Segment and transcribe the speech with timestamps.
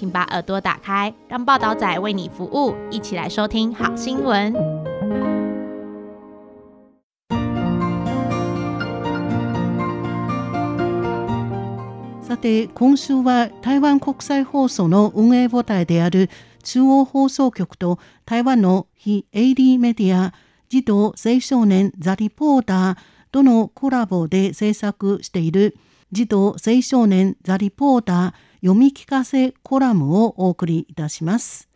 [0.00, 4.50] 请把耳朵打开，让报道仔为你服务，一起来收听好新闻。
[12.22, 16.30] さて今週は台湾国際放送の運営母体である
[16.62, 20.32] 中央放送局と台湾の非営利メディア
[20.70, 22.96] 児童青少年ザ・リポーター
[23.30, 25.76] とのコラボで制作している
[26.10, 31.68] 児童青少年ザ・リポーター読み聞かせコラムをお送りいたします。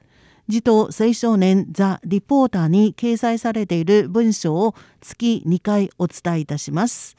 [0.48, 7.16] 児童青少年ザ・リポーターに掲載されている文章を月2回お伝えいたします。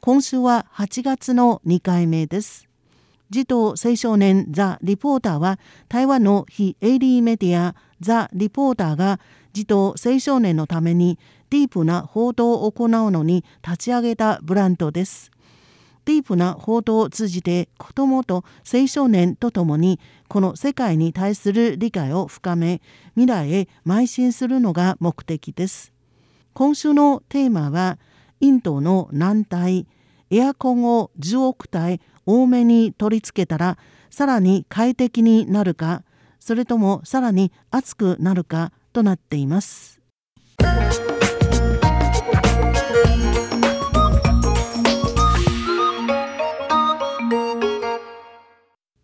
[0.00, 2.68] 今週は8月の2回目です。
[3.30, 5.58] 児童青少年ザ・リポーターは
[5.88, 9.18] 台湾の非営利メディアザ・リポーターが
[9.52, 11.18] 児童青少年のために
[11.50, 15.32] ディープな報道を行うのに立ち上げたブランドです。
[16.04, 22.80] ディープな報道を通じて子どもと青少年とともにこの世界に対する理解を深め
[23.14, 25.92] 未来へ邁進するのが目的です。
[26.52, 27.98] 今週のテーマは
[28.40, 29.86] インドの難題
[30.30, 33.78] エアコンを10億台多めに取り付けたら
[34.10, 36.02] さらに快適になるか
[36.38, 40.00] それともさらに暑くなるかとなっています。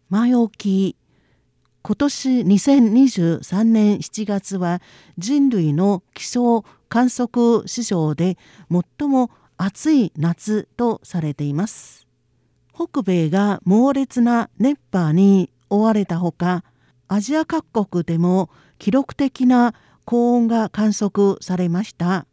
[0.09, 0.97] 前置き
[1.83, 4.81] 今年2023年7月は
[5.19, 8.37] 人類の気象観測史上で
[8.99, 12.07] 最も暑い夏とされています。
[12.77, 16.63] 北米が猛烈な熱波に追われたほか
[17.09, 22.27] アジア各国でも記録的な高温が観測されました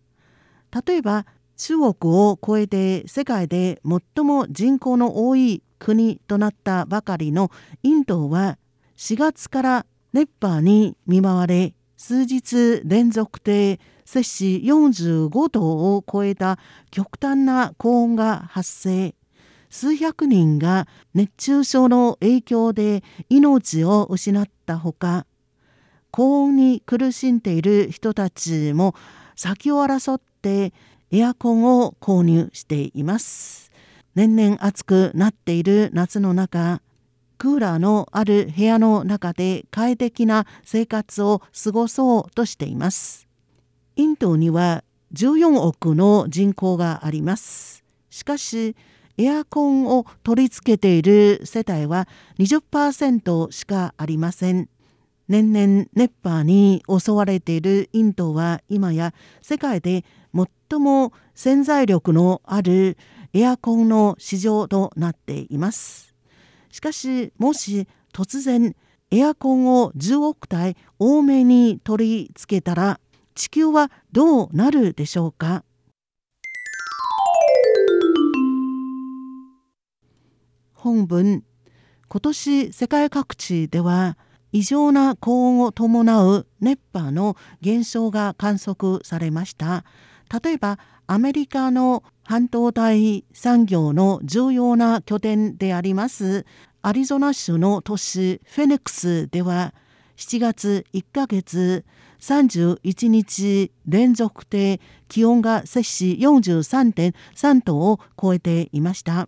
[0.85, 7.51] 例えば中国を超えて世界で最も人口の多い国となったばかりの
[7.83, 8.57] インドは
[8.95, 15.61] 4月から熱波に見舞われ数日連続で摂氏45度
[15.95, 16.57] を超えた
[16.89, 19.13] 極端な高温が発生。
[19.69, 25.25] 数百人が熱中症の影響で命を失ったほか
[26.11, 28.93] 高温に苦しんでいる人たちも
[29.35, 30.73] 先を争って
[31.11, 33.72] エアコンを購入しています。
[34.15, 36.81] 年々暑くなっている夏の中
[37.37, 43.27] クーラーのある部屋の中で快適な生活を過ごそうとしています
[43.95, 48.75] インドには14億の人口がありますしかし
[49.17, 52.07] エアコンを取り付けている世帯は
[52.39, 54.69] 20%しかありません。
[55.27, 60.03] 年々熱波に襲われているインドは今や世界で
[60.33, 62.97] 最も潜在力のある
[63.33, 66.13] エアコンの市場となっています。
[66.71, 68.75] しかしもし突然
[69.09, 72.99] エアコンを10億台多めに取り付けたら
[73.33, 75.63] 地球はどうなるでしょうか？
[80.73, 81.43] 本文。
[82.09, 84.17] 今年世界各地では
[84.51, 89.83] 異常な高温を伴う熱波の現象が観測されました。
[90.43, 90.77] 例えば
[91.07, 96.45] アメリカの半導体産業の重要な拠点であります
[96.81, 99.73] アリゾナ州の都市フェネックスでは
[100.17, 101.85] 7月1ヶ月
[102.19, 109.27] 31日連続で気温が摂氏43.3度を超えていました。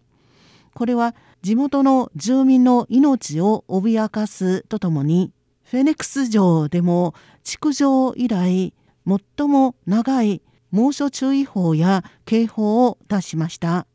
[0.73, 5.31] これは地元の住民の命を脅かすとともに
[5.63, 7.13] フェネックス城でも
[7.43, 8.73] 築城以来
[9.05, 10.41] 最も長い
[10.75, 13.87] 猛暑注意報や警報を出しました。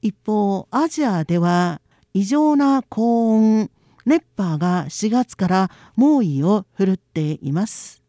[0.00, 1.80] 一方アジアでは
[2.14, 3.68] 異常な高温
[4.06, 8.04] 熱波が4月から猛威を振るっています。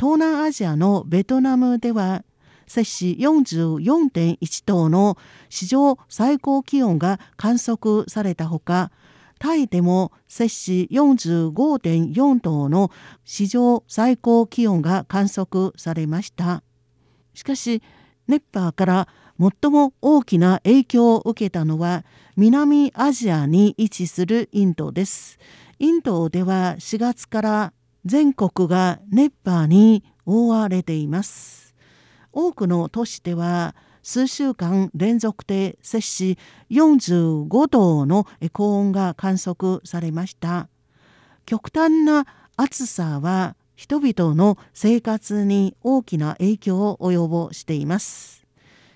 [0.00, 2.24] 東南アジアのベトナムでは
[2.66, 5.18] 摂氏44.1度の
[5.50, 8.90] 史上最高気温が観測されたほか
[9.38, 12.90] タイでも摂氏45.4度の
[13.26, 16.62] 史上最高気温が観測されました。
[17.34, 17.82] しかし
[18.26, 19.08] 熱波から
[19.38, 22.04] 最も大きな影響を受けたのは
[22.36, 25.38] 南アジアに位置するインドです。
[25.78, 27.72] インドでは4月から
[28.04, 31.74] 全国が熱波に覆われています。
[32.32, 36.38] 多くの都市では数週間連続で摂氏
[36.70, 40.68] 45度の高温が観測されました。
[41.46, 42.26] 極端な
[42.56, 48.46] 暑さは人々の生活に大きな影響を及ぼしています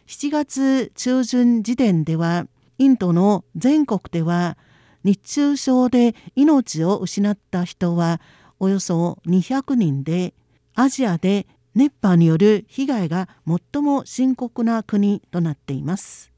[0.06, 2.46] 7月中旬時点では
[2.78, 4.56] インドの全国では
[5.04, 8.22] 熱中症で命を失った人は
[8.60, 10.32] およそ200人で
[10.74, 16.32] アジアで熱波による被害が最も深刻な国となっています。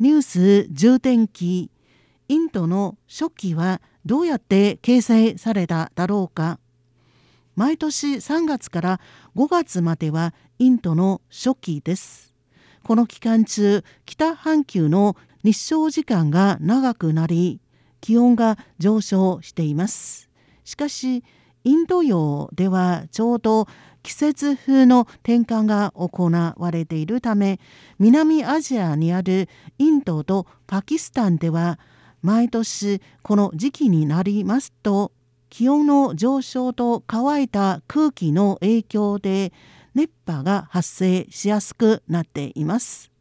[0.00, 1.72] ニュース重点記
[2.28, 6.60] インドの初期はどうやって掲載されただろうか
[7.56, 9.00] 毎年3月から
[9.34, 12.32] 5月まではインドの初期です。
[12.84, 17.60] この期間中、北半球の日照時間が長くなり、
[18.00, 20.30] 気温が上昇しています。
[20.62, 21.24] しかし、
[21.64, 23.66] インド洋ではちょうど
[24.08, 27.60] 季節風の転換が行われているため、
[27.98, 31.78] 南アジアにあるインドとパキスタンでは、
[32.22, 35.12] 毎年この時期になりますと
[35.50, 39.52] 気温の上昇と乾いた空気の影響で
[39.94, 43.12] 熱波が発生しやすくなっています。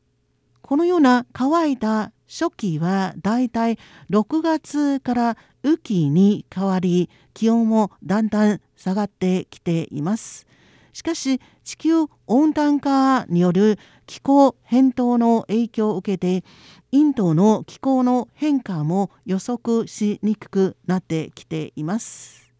[0.62, 3.78] このような乾いた初期はだいたい
[4.10, 10.48] 6月から雨季に変わり気温もだんだん下がってきています。
[10.98, 13.78] しかし地球温暖化による
[14.08, 16.44] 気候変動の影響を受けて
[16.92, 22.52] インドの気候の変化も予測しにくくなってきています。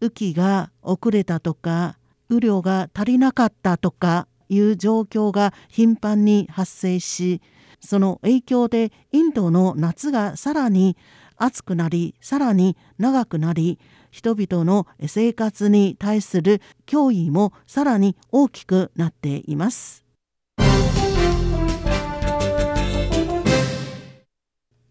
[0.00, 1.96] 雨季が遅れたとか
[2.28, 7.40] 雨量が足りなかったとかいう状況が頻繁に発生し
[7.78, 10.96] その影響でインドの夏がさらに
[11.36, 13.78] 暑くなりさらに長くなり
[14.10, 20.06] 人々の生活に対する脅威もさらに大きくなっています。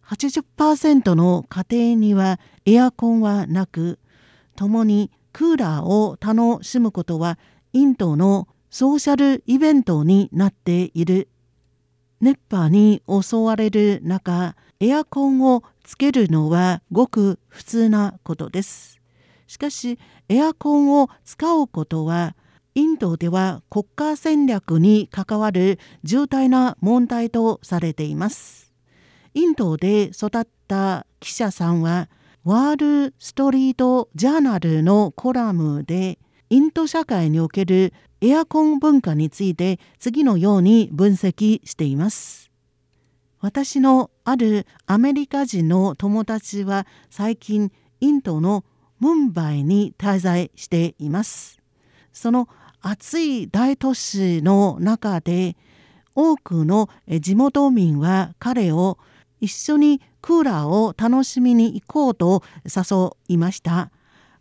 [0.08, 4.00] 80%の家庭にはエアコンはなく
[4.56, 7.40] 共にクーラーを楽しむことは
[7.74, 11.28] インドのソーシャルイベントになっている
[12.22, 19.02] 熱波に襲われる中エアコンをつけるのはごく普通なことです
[19.48, 20.00] しかし
[20.30, 22.36] エアコンを使うことは
[22.74, 28.74] インドでは国家戦略に関わる重大な問題とされています
[29.34, 32.10] インドで育った記者さんは
[32.44, 36.20] ワール・ストリート・ジャーナルのコラムで
[36.50, 42.52] インド社会におけるエアコン文化について次のように分析しています。
[43.40, 48.64] 私のあるアメリカ人の友達は最近インドの
[49.06, 51.62] ムンバイに滞在しています。
[52.12, 52.50] その
[52.82, 55.56] 暑い大都市の中で
[56.16, 58.98] 多くの地元民は彼を
[59.40, 63.92] 一緒にクーラーを楽しみに行こうと誘いました。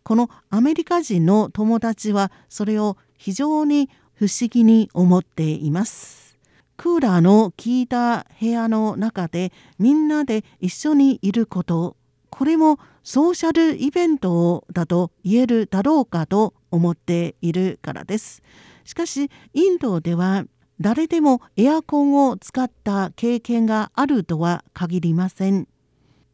[0.02, 6.38] このアメリカ人の友達はそれを非常に不思議に思っています。
[6.78, 11.96] クーラーの効いた部屋の中でみんなで一緒にいること、
[12.34, 18.42] これもソーシャルイベントだと言えるだろうかと思っているからです。
[18.84, 20.44] しかしインドでは
[20.80, 25.68] 誰でもエアコンを使った経験があるとは限りません。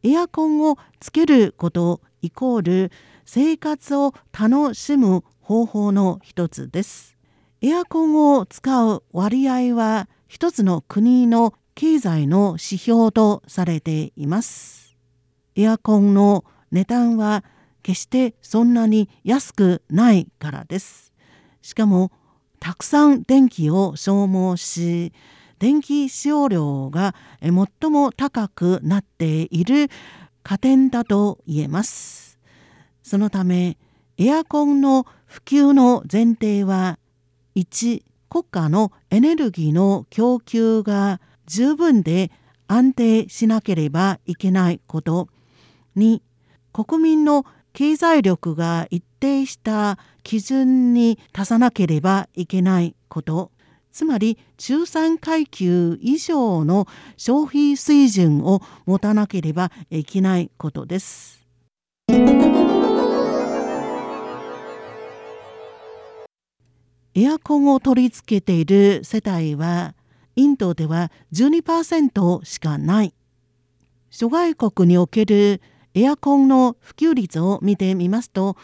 [0.01, 2.91] エアコンをつけることイコール
[3.23, 7.15] 生活を楽しむ方法の一つです。
[7.61, 14.80] エアコンを使う割合は一つの国の経済の指標とされています。
[15.55, 17.43] エアコンの値段は
[17.83, 21.13] 決してそんなに安くないからです。
[21.61, 22.11] しかも
[22.59, 25.13] たくさん電気を消耗し
[25.59, 29.89] 電気使用量が最も高くなっている
[30.43, 32.39] 家電だと言えます。
[33.03, 33.77] そのため
[34.17, 36.99] エアコンの普及の前提は
[37.55, 42.31] 1国家のエネルギーの供給が十分で
[42.67, 45.27] 安定しなければいけないこと
[45.97, 46.21] 2
[46.73, 53.51] 国民の経済力が一定した基準に足さなければいけないこと
[53.91, 61.45] つまり中産階級以上の消費水準を持たなければいけないことです。
[67.13, 69.95] エアコンを取り付けている世帯は
[70.37, 73.13] インドでは12%しかない。
[74.09, 75.61] 諸外国における
[75.93, 78.55] エアコンの普及率を見てみますと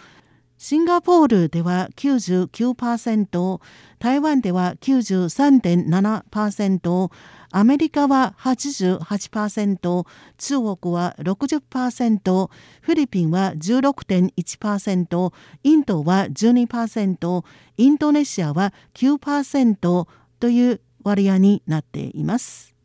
[0.58, 3.62] シンガポールでは99%
[4.00, 7.12] 台湾では93.7%
[7.52, 10.08] アメリカは88%
[10.38, 12.50] 中国は60%
[12.82, 17.46] フィリピンは16.1%インドは12%
[17.78, 20.08] インドネシアは9%
[20.40, 22.78] という割合になっています。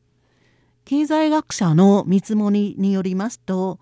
[0.85, 3.79] 経済学者の見積もりによりますと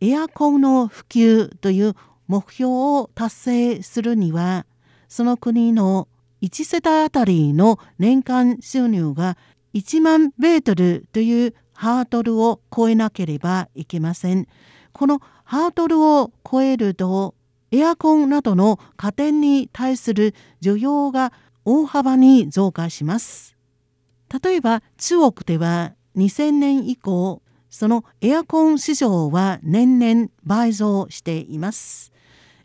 [0.00, 1.94] エアコンの普及という
[2.28, 4.66] 目標を達成するには
[5.08, 6.08] その国の
[6.42, 9.36] 1世帯あたりの年間収入が
[9.74, 14.46] 1万ベートルというハードルを超えなければいけません。
[14.92, 17.34] このハードルを超えると
[17.70, 21.32] エアコンなどの家電に対する需要が
[21.64, 23.56] 大幅に増加します。
[24.42, 32.12] 例えば中国では2000年以降そのエアコン市場は年々倍増しています。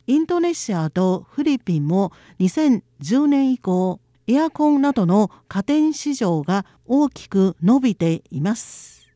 [0.08, 9.12] インドネシアとフィリピンも2010年以降エアコンなどの家電市場が大きく伸びています。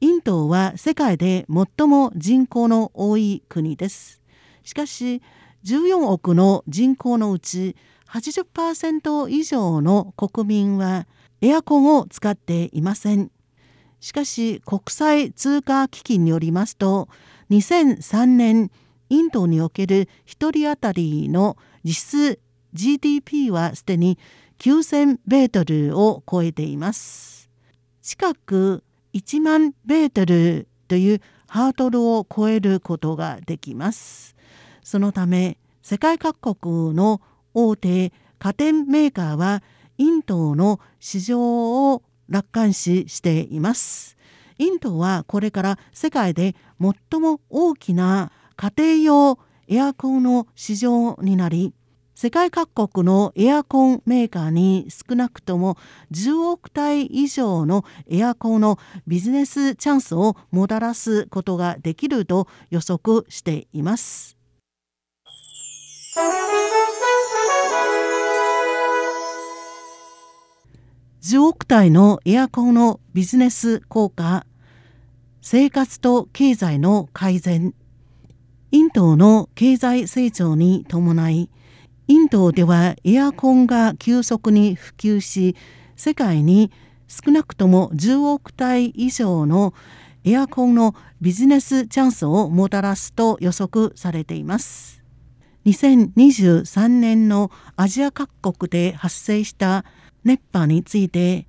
[0.00, 4.20] インドは世界で最も人口の多い国です。
[4.62, 5.22] しかし
[5.64, 7.76] 14億の人口のうち
[8.10, 11.06] 80%以上の国民は
[11.40, 13.30] エアコンを使っていません。
[14.00, 17.08] しかし国際通貨基金によりますと
[17.50, 18.70] 2003年
[19.08, 22.40] インドにおける1人当たりの実質
[22.72, 24.18] GDP はすでに
[24.58, 27.50] 9000ベートルを超えています。
[28.02, 28.82] 近く
[29.14, 34.36] 1万ベートルというハードルを超えることができます。
[34.82, 37.20] そのため世界各国の
[37.54, 39.62] 大手家電メーカーは
[39.98, 44.16] インドの市場を楽観視しています。
[44.58, 51.74] インドはこれから世界で最も大きな家庭用エアコンの市場になり
[52.16, 55.76] 世界各国のエアコンメーカーに少なくとも
[56.12, 64.38] 10億台以上のエアコンのビジネスチャンスをもたらすことができると予測しています。
[71.26, 74.46] 10億台のエアコンのビジネス効果
[75.40, 77.74] 生活と経済の改善
[78.70, 81.50] インドの経済成長に伴い
[82.06, 85.56] インドではエアコンが急速に普及し
[85.96, 86.70] 世界に
[87.08, 89.74] 少なくとも10億台以上の
[90.22, 95.02] エアコンのビジネスチャンスをもたらすと予測されています。
[95.64, 99.84] 2023年のアジア各国で発生した
[100.26, 101.46] 熱波について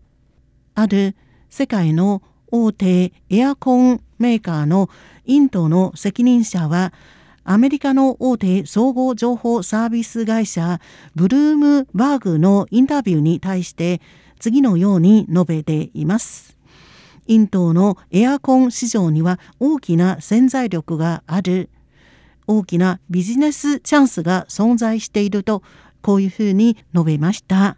[0.75, 1.15] ある
[1.49, 4.89] 世界の大手エアコンメーカーの
[5.25, 6.93] インドの責任者は
[7.43, 10.79] アメリカの大手総合情報サービス会社
[11.15, 13.99] ブルームバーグのインタビューに対して
[14.39, 16.55] 次のように述べています。
[17.25, 21.69] インドのエアコン市場には大きな潜在力がある
[22.45, 25.63] 大きなビジネスチャンスが存在していると
[26.03, 27.77] こういうふうに述べました。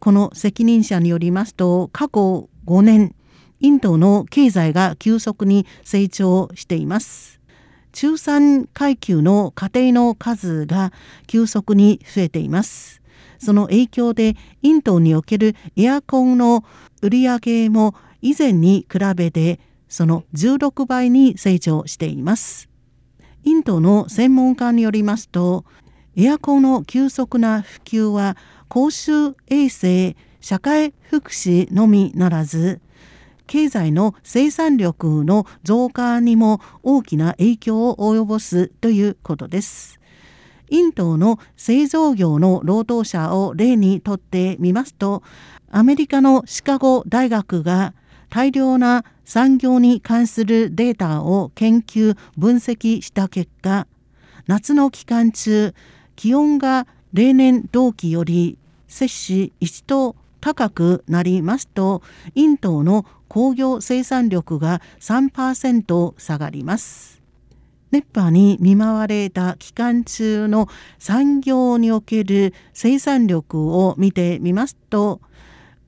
[0.00, 3.14] この責任者によりますと過去5年
[3.60, 7.40] インドの経済が急速に成長しています。
[7.92, 10.92] 中産階級の家庭の数が
[11.26, 13.02] 急速に増えています。
[13.38, 16.64] その影響でインドにおけるエアコンの
[17.02, 22.68] 売り上げも以前に比べてその16倍に成長しています。
[23.44, 25.64] インドの専門家によりますと
[26.20, 32.80] エアコンの急速な普及は公衆衛生社会福祉のみならず
[33.46, 40.00] 経済の生産力の増加にも大きな影響を及ぼすということです。
[40.70, 45.22] インドの製造業の労働者を例にとってみますと
[45.70, 47.94] アメリカのシカゴ大学が
[48.28, 53.86] 大量な産業に関するデータを研究分析した結果
[54.48, 55.74] 夏の期間中
[56.18, 58.58] 気温が例年同期より
[58.88, 62.02] 摂氏1度高くなりますと
[62.34, 67.22] インドの工業生産力が3%下がります。
[67.92, 75.20] 熱波に見舞われた期間中の産業における生産力を見てみますと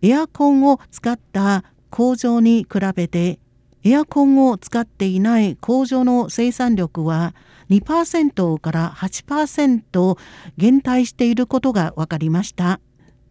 [0.01, 3.40] エアコンを使った工場に比べて
[3.85, 7.35] エアコンを使っていない工場の生産力は
[7.71, 10.19] 2%から8%
[10.57, 12.81] 減退していることが分かりました。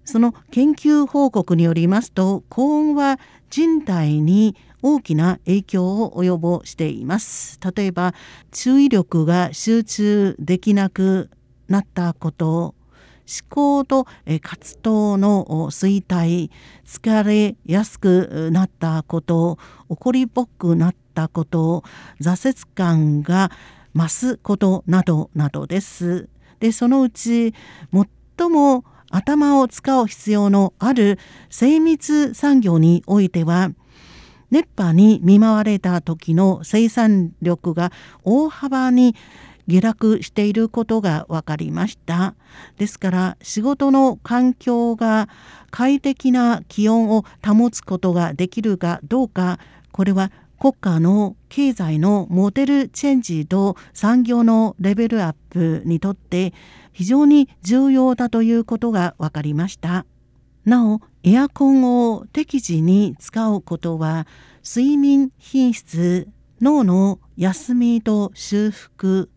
[0.10, 3.20] その研究報告によりますと高温は
[3.52, 8.16] 人体に大きな影響を及ぼしています例えば
[8.52, 11.30] 注意力が集中できなく
[11.68, 12.74] なったこと
[13.50, 14.08] 考と
[14.42, 16.50] 活動の衰退
[16.86, 19.58] 疲れやすくなったこと
[19.88, 21.84] 怒りっぽくなったこと
[22.22, 23.52] 挫折感が
[23.96, 26.30] 増すことなどなどです。
[26.60, 27.54] でそのうち
[28.38, 31.18] 最も頭を使う必要のある
[31.50, 33.72] 精密産業においては
[34.52, 37.92] 熱波に見舞われた時の生産力が
[38.24, 39.16] 大幅に
[39.70, 42.34] 下落していることが分かりました。
[42.78, 45.30] ですから仕事の環境が
[45.70, 49.60] 快適な気温を保つことができるかどうか
[49.92, 56.54] これは国家の経済のモデルチェンジと産業のレベルアップにとって
[56.92, 60.06] 非常に重要だということが分かりました。
[60.66, 64.28] なおエアコンを適時に使うことは
[64.66, 66.28] 睡眠品質
[66.62, 69.30] 脳の休みと修復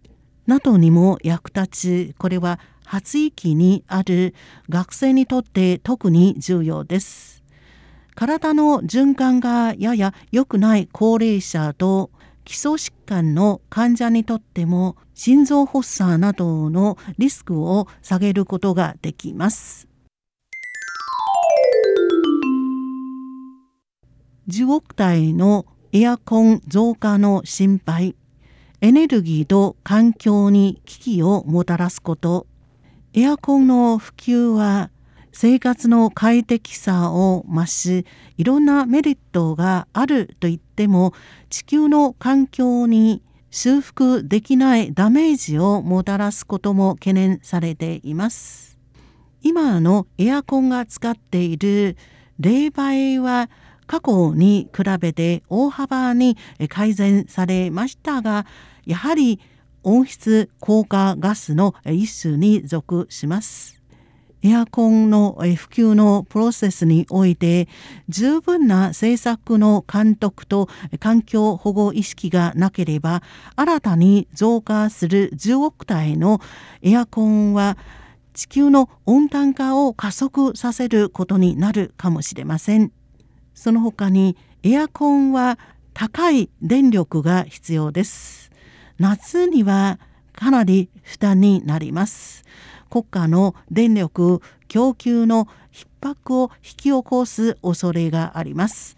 [0.47, 1.69] などにも役立
[2.09, 4.35] ちこれは発育にある
[4.69, 7.43] 学生にとって特に重要です。
[8.15, 12.11] 体の循環がやや良くない高齢者と
[12.45, 19.89] 基礎疾患の患者にとっても心臓発作などのリスクを下げることができます。
[24.49, 28.17] 10億台のエアコン増加の心配。
[28.83, 32.49] エネルギーと環境に危機をもたらすこと。
[33.15, 34.91] エアコンの普及は
[35.31, 38.07] 生活の快適さを増し
[38.39, 41.15] いろんなメリットがあると言っても
[41.49, 43.23] 地球の環境に
[43.53, 48.79] 修復できないダメージをもたらすことも懸念されています。
[49.43, 51.97] 今のエアコンが使っている
[52.41, 53.49] 冷媒は
[53.87, 56.37] 過去に比べて大幅に
[56.69, 58.45] 改善されましたが
[58.85, 59.41] やはり
[59.83, 63.83] 温室効果ガスの一種に属します。
[64.45, 67.69] エアコンの普及のプロセスにおいて
[68.09, 70.69] 十分な政策の監督と
[70.99, 73.23] 環境保護意識がなければ
[73.55, 76.41] 新たに増加する10億台の
[76.83, 77.79] エアコンは
[78.35, 82.91] 地球の温暖化を加速させることになるかもしれません。
[83.55, 85.59] その他にエアコンは
[85.95, 88.42] 高い電力が必要です。
[88.99, 89.99] 夏には
[90.33, 92.45] かなり負担になります。
[92.91, 98.97] 国家の電力供給の逼迫を引き起こす恐れがあります。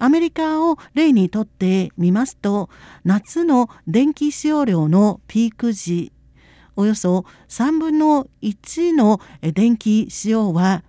[0.00, 2.68] アメリカを例にとってみますと
[3.04, 6.12] 夏の電気使用量のピーク時
[6.76, 10.82] およそ3分の1の電気使用は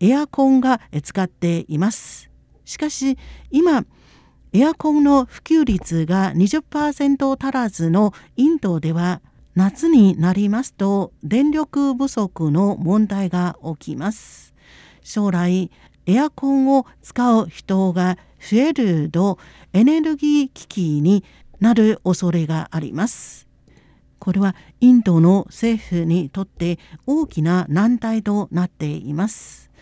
[0.00, 2.30] エアコンが使っています。
[2.64, 3.16] しかし
[3.50, 3.84] 今
[4.56, 9.20] エアコンの普及率が20%足らずのインドでは
[9.56, 14.54] 夏になりますと電力不足の問題が起きます。
[15.02, 15.72] 将来
[16.06, 19.40] エアコンを使う人が増えると
[19.72, 21.24] エネルギー危機に
[21.58, 23.48] なる恐れがあります。
[24.20, 29.72] これはインドの政府にとって大きな難題となっています。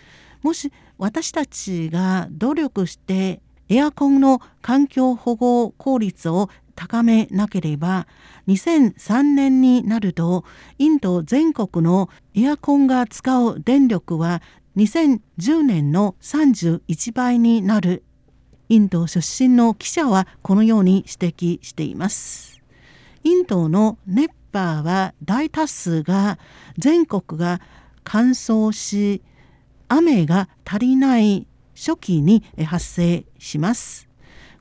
[0.40, 8.06] もし私たちが努力してエアコンの環境保護効率を高めなければ
[8.46, 10.44] 2003年になると
[10.76, 14.42] インド全国のエアコンが使う電力は
[14.76, 18.04] 2010年の31倍になる。
[18.68, 22.60] インド出身の記者はこのように指摘しています。
[23.24, 26.38] インドの熱波は大多数が
[26.76, 27.62] 全国が
[28.04, 29.22] 乾燥し
[29.88, 31.46] 雨が足りない
[31.84, 34.08] 初期に発生します。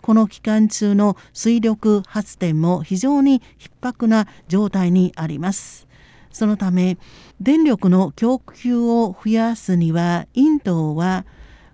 [0.02, 5.88] この期間中の水力発電も非常に逼迫な状態にあります。
[6.32, 6.98] そのため
[7.40, 11.28] 電力の供給を増やすにはインドは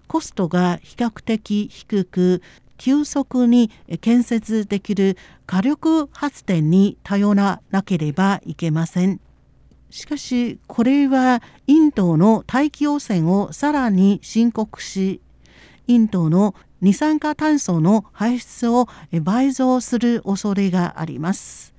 [0.08, 2.42] コストが比較的低く
[2.76, 9.22] 急速に建設できる火力発電に頼らなければいけません。
[9.90, 15.22] しかしこれはインドの大気汚染をさらに深刻し
[15.88, 18.88] インドの二酸化炭素の排出を
[19.22, 21.74] 倍増する恐れがあります。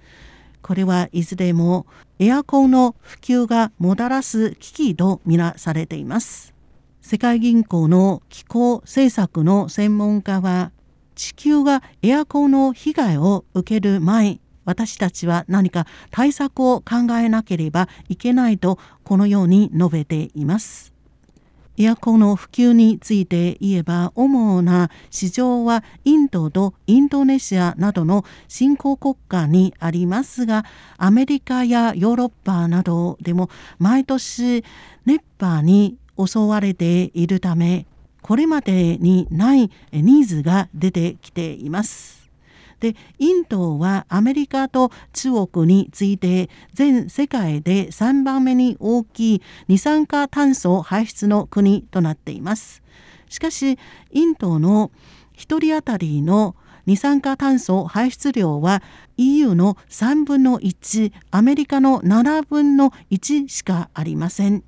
[0.63, 1.87] これはいずれも
[2.19, 6.53] エアコンの普及がもたらす危機とみなされています。
[7.01, 10.73] 世界銀行の気候政策の専門家は
[11.15, 20.98] 地球がエアコンの被害を受ける前私たちは何か対策を考えなければいけないとこのように述べています。
[21.81, 30.65] エアコンの普及について言えば主な市場はインドとインドネシアなどの新興国家にありますが
[30.97, 34.65] アメリカやヨーロッパなどでも毎年
[35.07, 37.87] 熱波に襲われているため
[38.23, 42.18] これまでにないニーズが出てきています。
[42.81, 52.83] でインドはアメリカと中国に次いて全世界で3番目に大きい二酸化炭素排出の国となっています。
[53.29, 53.79] しかし
[54.11, 54.91] インドの
[55.37, 58.83] 1人当たりの二酸化炭素排出量は
[59.19, 64.65] EU の3分の1アメリカの7分の1しかありません。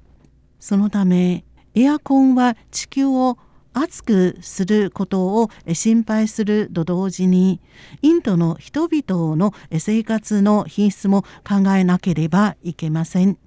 [0.58, 1.44] そのため
[1.74, 3.38] エアコンは地球を
[3.72, 7.60] 熱くすることを心配すると同時に
[8.02, 13.38] インドの人々の生活の品質も考えなければいけません。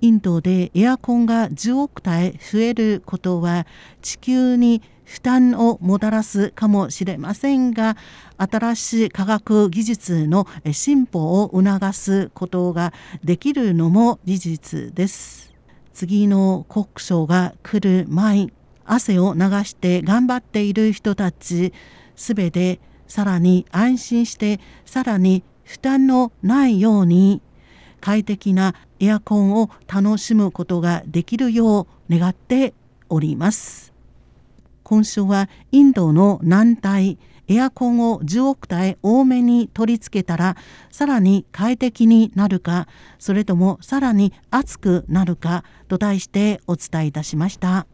[0.00, 3.66] インドでエアコンが10億台増えることは
[4.02, 7.96] 地球に負担をもたらすかもしれませんが
[8.36, 12.92] 新しい科学技術の進歩を促すことが
[13.24, 15.54] できるのも事実です。
[15.92, 18.48] 次の国書が来る前
[18.86, 21.72] 汗を流して頑張っている人たち
[22.14, 27.42] すべてさらに安心してさらに負担のないように
[28.00, 32.72] 快適なエアコンを楽しむことができるよう願って
[33.08, 33.92] おります
[34.82, 37.18] 今週はインドの南体
[37.48, 40.56] エアコンを10億台多めに取り付けたら
[40.90, 47.86] さらに快適になるかそれともさらに暑くなるかと題してお伝えいたしました。